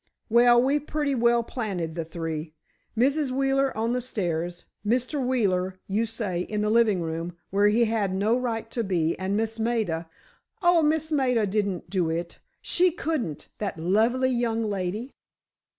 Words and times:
"Well, 0.29 0.59
we've 0.59 0.87
pretty 0.87 1.13
well 1.13 1.43
planted 1.43 1.93
the 1.93 2.03
three. 2.03 2.55
Mrs. 2.97 3.29
Wheeler 3.29 3.71
on 3.77 3.93
the 3.93 4.01
stairs, 4.01 4.65
Mr. 4.83 5.23
Wheeler, 5.23 5.79
you 5.87 6.07
say, 6.07 6.41
in 6.41 6.61
the 6.61 6.71
living 6.71 7.01
room, 7.03 7.37
where 7.51 7.67
he 7.67 7.85
had 7.85 8.11
no 8.11 8.35
right 8.35 8.67
to 8.71 8.83
be, 8.83 9.15
and 9.19 9.37
Miss 9.37 9.59
Maida——" 9.59 10.09
"Oh, 10.63 10.81
Miss 10.81 11.11
Maida 11.11 11.45
didn't 11.45 11.87
do 11.91 12.09
it! 12.09 12.39
She 12.61 12.89
couldn't! 12.89 13.49
That 13.59 13.77
lovely 13.77 14.31
young 14.31 14.63
lady!" 14.63 15.13